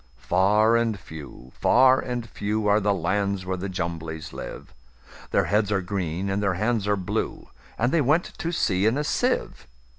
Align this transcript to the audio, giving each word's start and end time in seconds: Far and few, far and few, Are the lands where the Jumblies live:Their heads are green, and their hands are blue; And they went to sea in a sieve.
Far 0.17 0.75
and 0.75 0.99
few, 0.99 1.51
far 1.59 1.99
and 1.99 2.27
few, 2.27 2.65
Are 2.65 2.79
the 2.79 2.91
lands 2.91 3.45
where 3.45 3.55
the 3.55 3.69
Jumblies 3.69 4.33
live:Their 4.33 5.45
heads 5.45 5.71
are 5.71 5.81
green, 5.83 6.27
and 6.27 6.41
their 6.41 6.55
hands 6.55 6.87
are 6.87 6.97
blue; 6.97 7.49
And 7.77 7.91
they 7.91 8.01
went 8.01 8.25
to 8.39 8.51
sea 8.51 8.87
in 8.87 8.97
a 8.97 9.03
sieve. 9.03 9.67